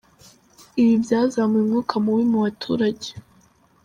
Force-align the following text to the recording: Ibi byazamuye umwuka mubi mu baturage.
Ibi 0.81 0.93
byazamuye 1.03 1.61
umwuka 1.63 1.93
mubi 2.03 2.23
mu 2.31 2.37
baturage. 2.45 3.09